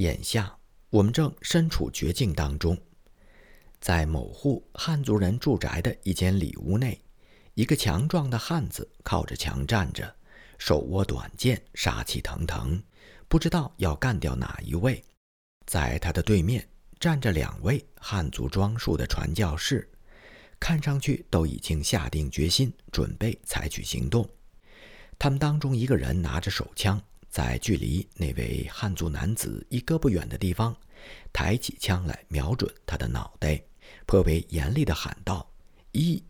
[0.00, 0.56] 眼下
[0.88, 2.76] 我们正身处绝境当中，
[3.82, 6.98] 在某户汉族人住宅的一间里屋内，
[7.52, 10.16] 一个强壮的汉子靠着墙站着，
[10.56, 12.82] 手握短剑，杀气腾腾，
[13.28, 15.04] 不知道要干掉哪一位。
[15.66, 16.66] 在他的对面
[16.98, 19.86] 站着两位汉族装束的传教士，
[20.58, 24.26] 看上去都已经下定决心，准备采取行动。
[25.18, 26.98] 他们当中一个人拿着手枪。
[27.30, 30.76] 在距离那位汉族男子一胳膊远的地方，
[31.32, 33.62] 抬起枪来瞄准他的脑袋，
[34.04, 35.48] 颇为严厉地喊道
[35.92, 36.22] ：“一、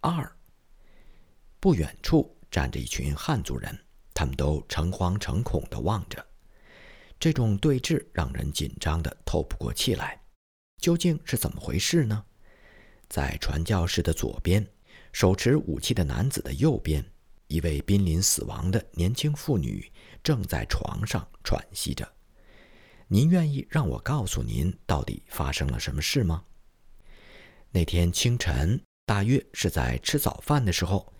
[0.00, 0.30] 二。”
[1.60, 3.78] 不远处站着一群汉族人，
[4.12, 6.26] 他们都诚惶诚恐地望着。
[7.20, 10.20] 这种对峙让人紧张的透不过气来。
[10.78, 12.24] 究竟是怎么回事呢？
[13.08, 14.66] 在传教士的左边，
[15.12, 17.04] 手持武器的男子的右边，
[17.50, 19.92] 一位濒临死亡的年轻妇女。
[20.22, 22.06] 正在床上喘息着。
[23.08, 26.44] 您愿意让我告诉您到底发生了什么事吗？
[27.70, 31.10] 那天清晨，大约是在吃早饭的时候，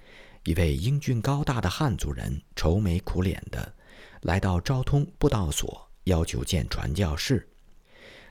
[0.44, 3.74] 一位英俊高大的汉族人愁眉苦脸的
[4.20, 7.48] 来到昭通布道所，要求见传教士。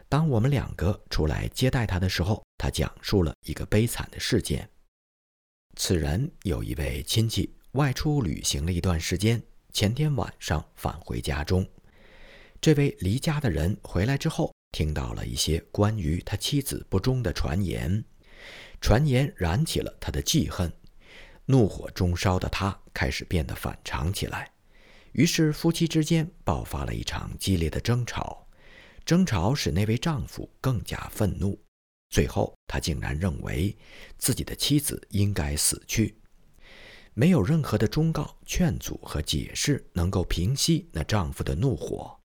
[0.07, 4.69] 当我们两个出来接待他的时候，他讲述了一个悲惨的事件。
[5.75, 9.41] 此人有一位亲戚外出旅行了一段时间。
[9.71, 11.67] 前天晚上返回家中，
[12.59, 18.03] 这位离家的人回来之后，听到了一些关于他妻子不忠的传言，
[18.81, 20.73] 传言燃起了他的记恨，
[21.45, 24.51] 怒火中烧的他开始变得反常起来，
[25.11, 28.47] 于是夫妻之间爆发了一场激烈的争吵，
[29.05, 31.61] 争吵使那位丈夫更加愤怒，
[32.09, 33.77] 最后他竟然认为
[34.17, 36.18] 自己的妻子应该死去。
[37.19, 42.17] 没有任何的忠告、劝阻和解释能够平息那丈夫的怒火。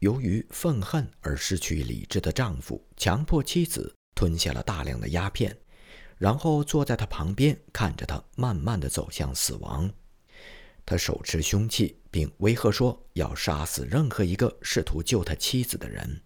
[0.00, 5.56] 由于愤恨而失去理智的丈夫，强迫妻子吞下了大量的鸦片，
[6.18, 9.90] 然后坐在他旁边，看着他慢慢地走向死亡。
[10.84, 16.20] 他手持凶器，并威吓说要杀死任何一个试图救他妻子的人。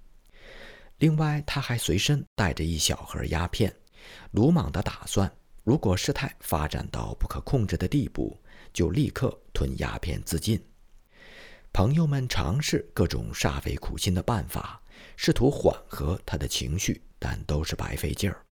[0.99, 3.73] 另外，他还随身带着一小盒鸦片，
[4.33, 5.33] 鲁莽地打算。
[5.63, 8.41] 如果事态发展到不可控制的地步，
[8.73, 10.63] 就立刻吞鸦片自尽。
[11.73, 14.83] 朋友们尝试各种煞费苦心的办法，
[15.17, 18.45] 试图缓和他的情绪，但都是白费劲儿。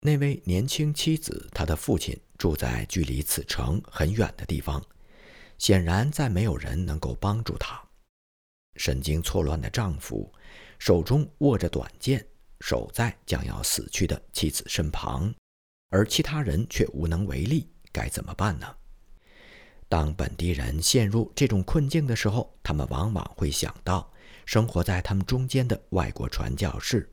[0.00, 4.84] 那位年轻妻子，他的父亲住在距离此城很远的地方，
[5.56, 7.82] 显然再没有人能够帮助他。
[8.76, 10.32] 神经错乱的丈夫
[10.78, 12.24] 手中握着短剑，
[12.60, 15.34] 守在将要死去的妻子身旁。
[15.90, 18.76] 而其他人却无能为力，该怎么办呢？
[19.88, 24.12] 当本地人陷入这种困境的时候，他们往往会想到
[24.44, 27.10] 生活在他们中间的外国传教士。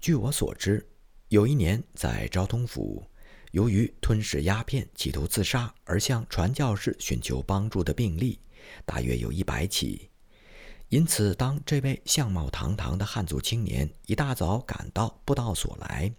[0.00, 0.84] 据我所知，
[1.28, 3.04] 有一年在昭通府，
[3.52, 8.40] 由于吞噬鸦片企图自杀而向传教士寻求帮助的病例，
[8.84, 10.10] 大约有一百起。
[10.88, 16.12] 因此，当这位相貌堂堂的汉族青年一大早赶到布道所来，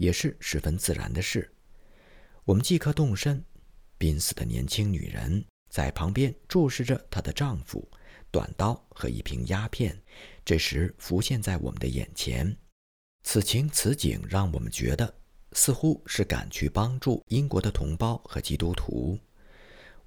[0.00, 1.52] 也是十分自然的事。
[2.44, 3.44] 我们即刻动身。
[3.98, 7.86] 濒死的年轻女人在旁边注视着她的丈夫，
[8.30, 9.94] 短刀和一瓶鸦片，
[10.42, 12.56] 这时浮现在我们的眼前。
[13.24, 15.14] 此情此景让我们觉得
[15.52, 19.18] 似乎是赶去帮助英国的同胞和基督徒。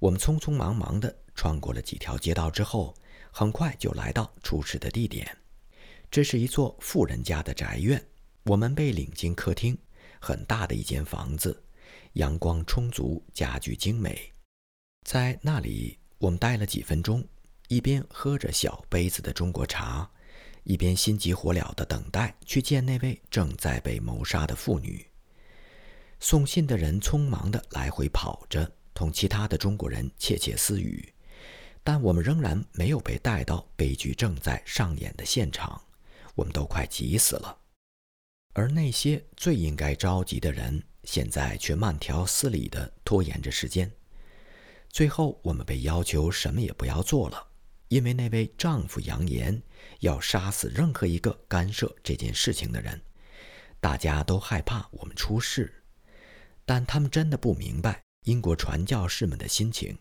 [0.00, 2.92] 我们匆匆忙忙地穿过了几条街道之后，
[3.30, 5.38] 很快就来到出事的地点。
[6.10, 8.04] 这是一座富人家的宅院。
[8.44, 9.76] 我们被领进客厅，
[10.20, 11.62] 很大的一间房子，
[12.14, 14.30] 阳光充足，家具精美。
[15.02, 17.26] 在那里，我们待了几分钟，
[17.68, 20.10] 一边喝着小杯子的中国茶，
[20.64, 25.06] 一边心急火燎地等待去见那位正在被谋杀的妇女。
[26.20, 31.14] 送信的人匆忙地来回跑着，同其他的中国人窃窃私语，
[31.82, 35.80] 但我们仍然没有被带到悲剧正在上演的现场。
[36.34, 37.63] 我们都快急死了。
[38.54, 43.90] 而那些最应该着急的人，现在却慢条斯理地拖延着时间。
[44.88, 47.48] 最后，我们被要求什么也不要做了，
[47.88, 49.60] 因为那位丈夫扬言
[50.00, 53.00] 要杀死任何一个干涉这件事情的人。
[53.80, 55.82] 大家都害怕我们出事，
[56.64, 59.98] 但他们真的不明白英国传教士们的心情。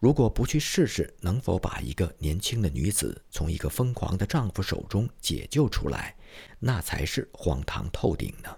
[0.00, 6.16] 如果不去试试能否把一个年轻的女子从一个疯狂的丈夫手中解救出来，
[6.58, 8.48] 那才是荒唐透顶呢。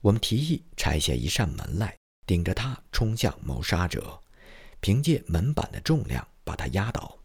[0.00, 1.94] 我们提议拆下一扇门来，
[2.26, 4.18] 顶着它冲向谋杀者，
[4.80, 7.18] 凭借门板的重量把他压倒。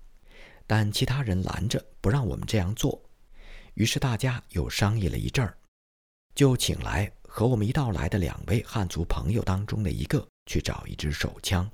[0.68, 3.02] 但其他人拦着不让我们这样做。
[3.76, 5.58] 于是大家又商议了一阵儿，
[6.36, 11.70] 就请来和我们一道来的两位汉族朋友当中的一个去找一支手枪。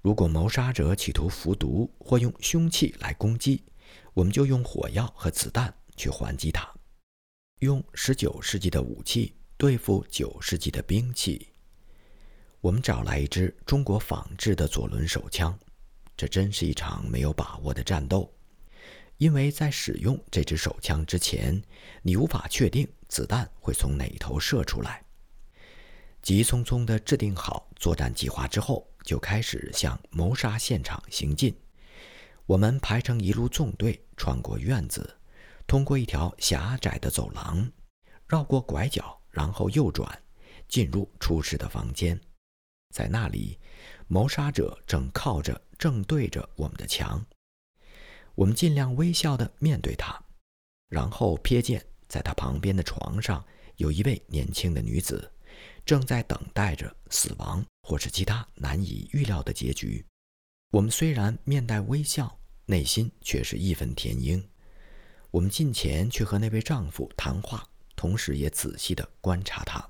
[0.00, 3.62] 如果谋杀者企图服毒或用凶器来攻击，
[4.14, 6.68] 我们就用火药和子弹去还击他，
[7.58, 11.48] 用十九世纪的武器对付九世纪的兵器。
[12.60, 15.58] 我们找来一支中国仿制的左轮手枪，
[16.16, 18.32] 这真是一场没有把握的战斗，
[19.18, 21.62] 因为在使用这支手枪之前，
[22.02, 25.05] 你无法确定子弹会从哪头射出来。
[26.26, 28.84] 急匆匆地制定好作战计划之后。
[29.04, 31.56] 就开始向谋杀现场行进。
[32.44, 35.16] 我们排成一路纵队，穿过院子，
[35.64, 37.70] 通过一条狭窄的走廊，
[38.26, 40.20] 绕过拐角，然后右转，
[40.66, 42.20] 进入出事的房间。
[42.92, 43.60] 在那里，
[44.08, 47.24] 谋杀者正靠着、正对着我们的墙。
[48.34, 50.20] 我们尽量微笑地面对他，
[50.88, 53.46] 然后瞥见在他旁边的床上
[53.76, 55.30] 有一位年轻的女子。
[55.86, 60.04] 正在等待着死亡或是其他难以预料的结局。
[60.72, 64.44] 我们虽然面带微笑，内心却是义愤填膺。
[65.30, 69.88] 我们近前去和那位丈夫谈话，同时也仔细地观察他。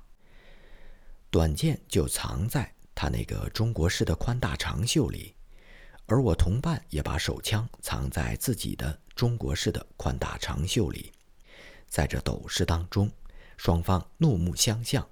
[1.31, 5.35] 短剑就藏在他那个中国式的宽大长袖里，
[6.05, 11.11] 而我同伴也把手枪藏在自己的中国式的宽大长袖里。
[11.87, 13.11] 在这斗士当中，
[13.57, 15.07] 双方怒目相向。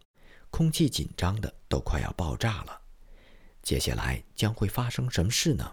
[0.55, 2.81] 空气紧张的都快要爆炸了，
[3.61, 5.69] 接下来将会发生什么事呢？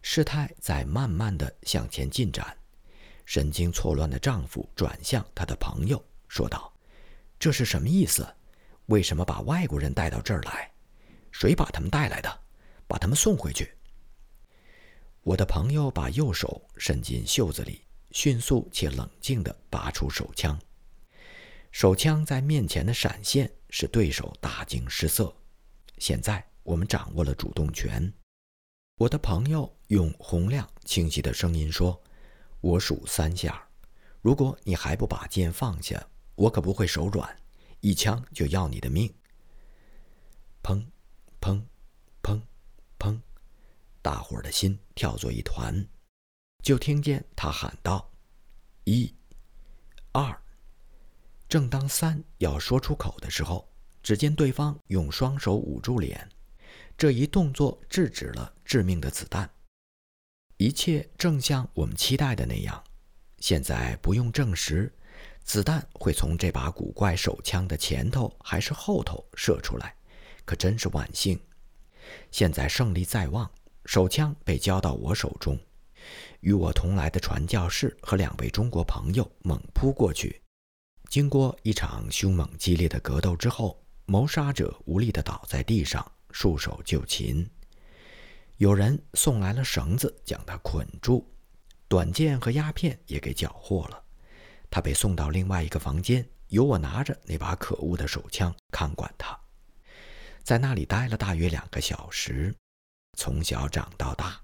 [0.00, 2.56] 事态在慢慢的向前进展。
[3.26, 6.72] 神经错乱的丈夫转向他的朋友，说道
[7.38, 8.26] ：“这是什么意思？
[8.86, 10.72] 为什么把外国人带到这儿来？
[11.30, 12.40] 谁把他们带来的？
[12.86, 13.70] 把他们送回去。”
[15.20, 20.58] 我的朋友把右手伸进袖子里，迅速且冷静地拔出手枪。
[21.70, 23.52] 手枪在面前的闪现。
[23.76, 25.34] 使对手大惊失色。
[25.98, 28.12] 现在我们掌握了主动权。
[28.98, 32.00] 我的朋友用洪亮清晰的声音说
[32.62, 33.66] ：“我数三下，
[34.20, 36.06] 如果你还不把剑放下，
[36.36, 37.36] 我可不会手软，
[37.80, 39.12] 一枪就要你的命。”
[40.62, 40.86] 砰，
[41.40, 41.60] 砰，
[42.22, 42.40] 砰，
[42.96, 43.18] 砰，
[44.00, 45.84] 大伙儿的心跳作一团。
[46.62, 48.08] 就听见他喊道
[48.86, 49.12] ：“一，
[50.12, 50.40] 二。”
[51.48, 53.68] 正当三要说出口的时候，
[54.02, 56.28] 只见对方用双手捂住脸，
[56.96, 59.48] 这一动作制止了致命的子弹。
[60.56, 62.82] 一切正像我们期待的那样。
[63.38, 64.92] 现在不用证实，
[65.42, 69.94] 子弹会从这把古怪手枪的前头还是后头射出来，
[70.44, 71.38] 可真是万幸。
[72.30, 73.50] 现在胜利在望，
[73.84, 75.58] 手枪被交到我手中，
[76.40, 80.40] 与我同来的传教士和两位中国朋友猛扑过去。
[81.08, 87.48] 经过一场凶猛激烈的格斗之后，谋杀者无力地倒在地上，束手就擒。
[88.56, 91.28] 有人送来了绳子将他捆住，
[91.88, 94.02] 短剑和鸦片也给缴获了。
[94.70, 99.38] 他被送到另外一个房间，由我拿着那把可恶的手枪看管他。
[100.42, 102.54] 在那里待了大约两个小时。
[103.16, 104.40] 从小长到大，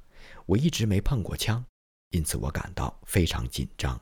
[0.46, 1.64] 我一直没碰过枪，
[2.10, 4.00] 因此我感到非常紧张。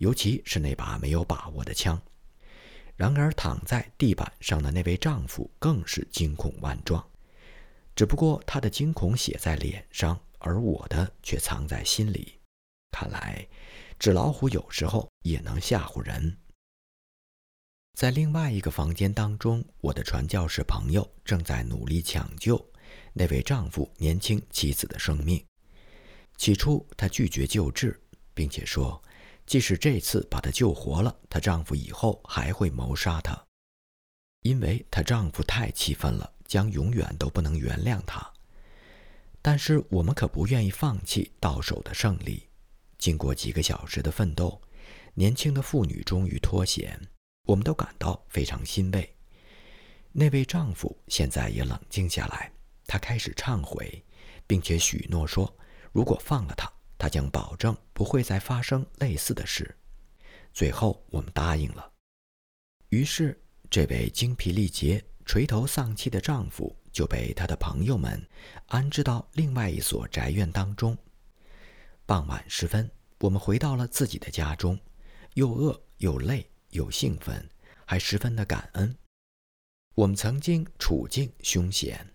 [0.00, 2.00] 尤其是那把没有把握的枪。
[2.96, 7.06] 然而，躺在地板上的那位丈夫更是惊恐万状，
[7.94, 12.38] 只不过他的惊恐写在脸上，而我的却藏在心里。
[12.90, 13.46] 看来，
[13.98, 16.38] 纸老虎有时候也能吓唬人。
[17.94, 22.70] 在另外一个房间当中，我的传教士朋友正在努力抢救
[23.12, 25.44] 那位丈夫年轻妻子的生命。
[26.38, 28.00] 起初，他拒绝救治，
[28.32, 29.02] 并且说。
[29.50, 33.36] 即使这次把她救活了，她丈夫以后还会谋杀她，
[34.42, 38.24] 因为她丈夫太气愤了，将永远都不能原谅她。
[39.42, 42.46] 但是我们可不愿意放弃到手的胜利。
[42.96, 44.62] 经过几个小时的奋斗，
[45.14, 46.96] 年轻的妇女终于脱险，
[47.48, 49.16] 我们都感到非常欣慰。
[50.12, 52.52] 那位丈夫现在也冷静下来，
[52.86, 54.00] 他开始忏悔，
[54.46, 55.52] 并且许诺说，
[55.90, 56.72] 如果放了她。
[57.00, 59.74] 他将保证不会再发生类似的事。
[60.52, 61.90] 最后，我们答应了。
[62.90, 63.40] 于是，
[63.70, 68.20] 这位精疲力竭、垂头丧气的丈夫就被他的朋友们
[68.66, 70.94] 安置到另外一所宅院当中。
[72.04, 72.90] 傍晚时分，
[73.20, 74.78] 我们回到了自己的家中，
[75.34, 77.48] 又饿又累又兴奋，
[77.86, 78.94] 还十分的感恩。
[79.94, 82.06] 我们曾经处境凶险，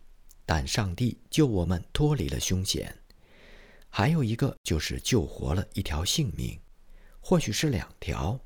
[0.45, 2.95] 但上帝救我们脱离了凶险。
[3.97, 6.59] 还有一个就是救活了一条性命，
[7.21, 8.37] 或许是两条，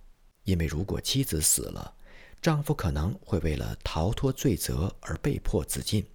[0.44, 1.96] 因为如果妻子死了，
[2.40, 6.06] 丈夫可能会为了逃脱罪责而被迫自尽。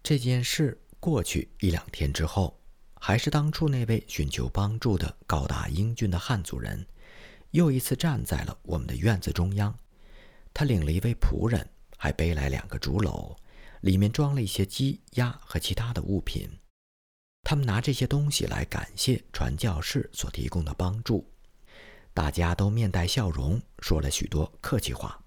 [0.00, 2.56] 这件事过去一两天之后，
[3.00, 6.86] 还是当初那位寻求帮助的高大英俊的汉族人，
[7.50, 9.76] 又一次站在了我们的院子中央。
[10.54, 13.36] 他领了一位仆人，还背来两个竹篓，
[13.80, 16.48] 里面装了一些鸡、鸭和其他的物品。
[17.42, 21.28] 他们拿这些东西来感谢传教士所提供的帮助。
[22.12, 25.18] 大家都面带笑容，说了许多客气话。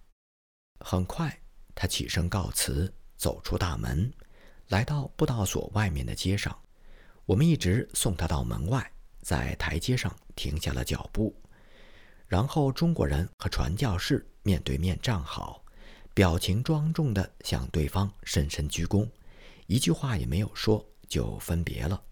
[0.80, 1.42] 很快，
[1.74, 4.12] 他起身告辞，走出大门，
[4.68, 6.58] 来到布道所外面的街上。
[7.26, 8.92] 我们一直送他到门外，
[9.22, 11.34] 在台阶上停下了脚步。
[12.28, 15.64] 然后，中国人和传教士面对面站好，
[16.14, 19.10] 表情庄重地向对方深深鞠躬，
[19.68, 22.04] 一句话也没有说，就分别了。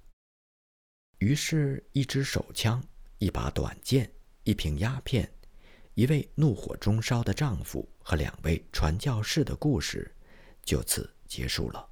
[1.20, 2.84] 于是，一支手枪、
[3.20, 4.12] 一把短剑、
[4.44, 5.32] 一瓶鸦片、
[5.94, 10.12] 一位怒火中烧的丈夫和两位传教士的故事，
[10.64, 11.91] 就此结束了。